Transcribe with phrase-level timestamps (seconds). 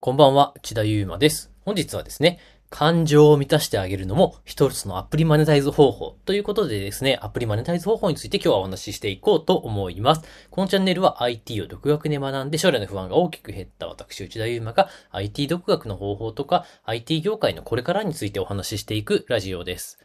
[0.00, 1.50] こんばんは、千田優馬です。
[1.64, 2.38] 本日はですね、
[2.70, 10.22] 感情を満たしてあげるのも一つのアプリマネタイズ方法ということでですね、アプリマネタイズ方法について今日はお話ししていこうと思います。
[10.52, 19.98] このチャンネルは IT を独学で学んで将来の不安が大きく減った私内田優馬が IT 独学の方法とか IT 業界のこれからについてお話ししていくラジオです。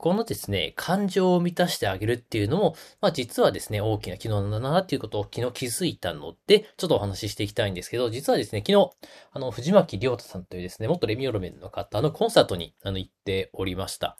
[0.00, 8.90] このですね、感情を満たしてあげるっていうのも、まあ実はですね、大きな機能なんだなっていうことを昨日気づいたので、ちょっとお話ししていきたいんですけど、実はですね、昨日、
[9.32, 14.16] あの、藤巻亮太さんというですね、元レミオロメンの方のコンサートにあの行っておりました。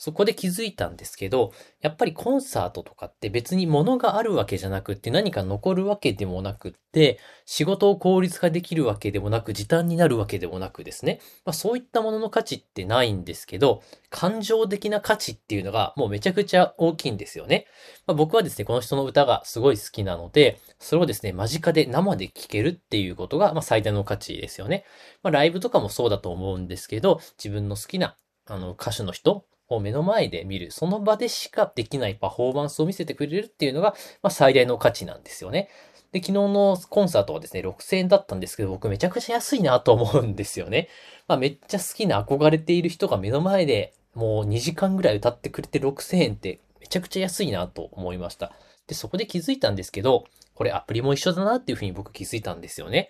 [0.00, 17.66] そこで気づいたんですけど、やっぱりコンサートとかって別に物があるわけじゃなくって何か残るわけでもなくって、仕事を効率化できるわけでもなく、時短になるわけでもなくですね、まあそういったものの価値ってないんですけど、感情的な価値っていうのがもうめちゃくちゃ大きいんですよね。
[18.06, 24.86] まあ、僕はですね、この人の歌がすごい好きなので、それをですね、間近で生で聴けるっていうことが、まあ、最大の価値ですよね。
[25.22, 35.68] まあ、ライブとかもそうだと思うんですけど、自分の好きなあの歌手の人を目の前で見る、その場でしかできないパフォーマンスを見せてくれるっていうのが、まあ、最大の価値なんですよね。
[36.12, 40.88] で、昨日のコンサートはですね、6000円だったんですけど、僕めちゃくちゃ安いなと思うんですよね。
[41.28, 48.52] まあ、めっちゃ好きな憧れている人が目の前でもう2時間ぐらい歌ってくれて6000円ってめちゃくちゃ安いなと思いました。
[48.88, 50.24] で、そこで気づいたんですけど、
[50.54, 53.08] これアプリも一緒だなっていうふうに僕気づいたんですよね。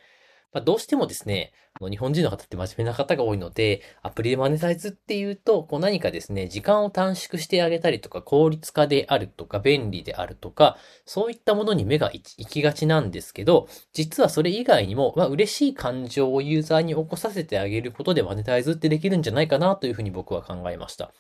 [0.52, 21.12] まあ、どうしてもですね、日本人の方って真面目な方が多いので、アプリでマネタイズっていうと、こう何かですね、時間を短縮してあげたりとか、効率化であるとか、便利であるとか、そういったものに目が行きがちなんですけど、実はそれ以外にも、まあ、嬉しい感情をユーザーに起こさせてあげることでマネタイズってできるんじゃないかなというふうに僕は考えました。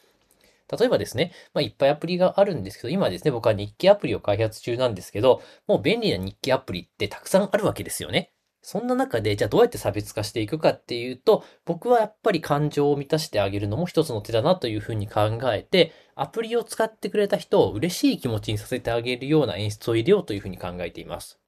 [0.78, 8.32] 例えばですね、まあ、いっぱいアプリがあるんですけど、今ですね、僕は日記アプリを開発中なんですけど、もう便利な日記アプリってたくさんあるわけですよね。
[8.62, 21.38] そんな中で、じゃあどうやって差別化していくかっていうと、僕はやっぱり感情を満たしてあげるのも一つの手だなというふうに考えて、アプリを使ってくれた人を嬉しい気持ちにさせてあげるような演出を入れようというふうに考えています。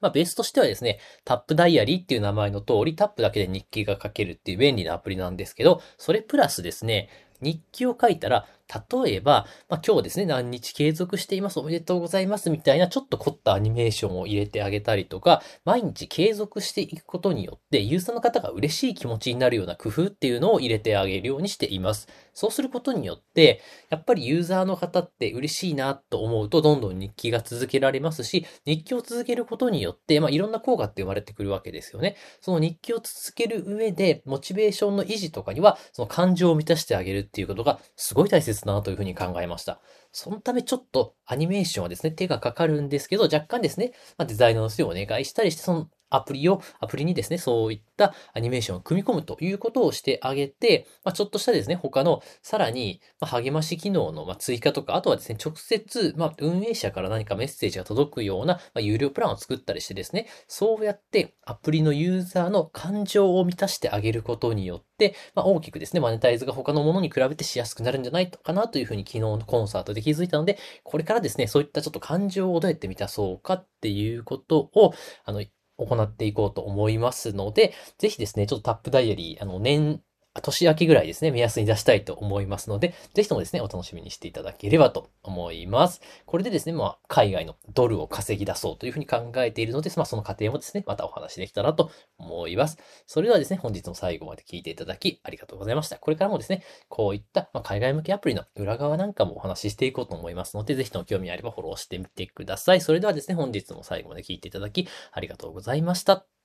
[0.00, 7.08] まあ、ベースとしてはですね、タップダイアリーっていう名前の通り、タップだけで日記が書けるっていう便利なアプリなんですけど、それプラスですね、
[7.40, 22.08] 日記を書いたら、例えば、まあ、今日ですね、何日継続しています、おめでとうございます、みたいなちょっと凝ったアニメーションを入れてあげたりとか、毎日継続していくことによって、ユーザーの方が嬉しい気持ちになるような工夫っていうのを入れてあげるようにしています。
[22.32, 23.60] そうすることによって、
[23.90, 32.16] やっぱりユーザーの方って嬉しいなと思うと、どんどん日記が続けられますし、日記を続けることによって、まあ、いろんな効果って生まれてくるわけですよね。
[32.40, 39.80] その日記を続ける上で、モチベーションの維持とかには、その感情を満たしてあげるっていうことが、すごい大切なというふうに考えました。
[40.12, 74.94] そのためちょっとアニメーションはですね、手がかかるんですけど、若干ですね、まあ、デザイナーの人にお願いしたりして、そのアプリを、アプリにですね、そういったアニメーションを組み込むということをしてあげて、まあ、ちょっとしたですね、他のさらに、励まし機能の追加とか、あとはですね、直接、まあ、運営者から何かメッセージが届くような、まあ、有料プランを作ったりしてですね、そうやってアプリのユーザーの感情を満たしてあげることによって、まあ、大きくですね、マネタイズが他のものに比べてしやすくなるんじゃないかなというふうに昨日のコンサートで気づいたので、これからですね、そういったちょっと感情をどうやって満たそうかっていうことを、
[75.24, 75.42] あの、
[75.86, 80.02] 行っていこうと思いますので、ぜひですね、ちょっとタップダイアリー、あの、年、
[80.34, 86.00] 年明けぐらいですね、目安に出したいと思いますので、ぜひともですね、お楽しみにしていただければと思います。
[86.24, 92.78] これでですね、まあ、海外のドルを稼ぎ出そうというふうに考えているので、まあ、その過程もですね、またお話できたらと思います。
[93.06, 95.98] それではですね、本日も最後まで聞いていただき、ありがとうございました。
[95.98, 102.80] これからもですね、こういった、まあ、海外向けアプリの裏側なんかもお話ししていこうと思いますので、ぜひとも興味あればフォローしてみてください。
[102.80, 106.39] それではですね、本日も最後まで聞いていただき、ありがとうございました。